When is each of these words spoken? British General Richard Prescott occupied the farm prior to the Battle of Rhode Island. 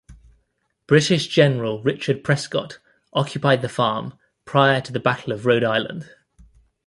British 0.87 1.27
General 1.27 1.83
Richard 1.83 2.23
Prescott 2.23 2.79
occupied 3.13 3.61
the 3.61 3.69
farm 3.69 4.15
prior 4.45 4.81
to 4.81 4.91
the 4.91 4.99
Battle 4.99 5.31
of 5.31 5.45
Rhode 5.45 5.63
Island. 5.63 6.09